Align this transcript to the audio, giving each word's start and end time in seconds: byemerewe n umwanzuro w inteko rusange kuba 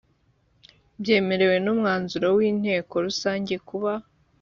byemerewe 1.01 1.55
n 1.65 1.67
umwanzuro 1.73 2.27
w 2.37 2.39
inteko 2.49 2.93
rusange 3.05 3.55
kuba 3.67 3.93